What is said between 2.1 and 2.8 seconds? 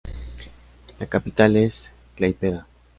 Klaipėda.